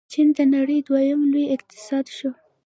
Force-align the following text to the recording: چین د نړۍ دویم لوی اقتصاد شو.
چین 0.11 0.27
د 0.37 0.39
نړۍ 0.55 0.79
دویم 0.87 1.21
لوی 1.31 1.45
اقتصاد 1.55 2.05
شو. 2.17 2.31